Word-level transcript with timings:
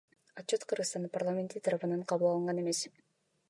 Отчет 0.39 0.61
Кыргызстандын 0.69 1.13
парламенти 1.17 1.63
тарабынан 1.67 2.03
кабыл 2.13 2.33
алынган 2.33 2.63
эмес. 2.65 2.85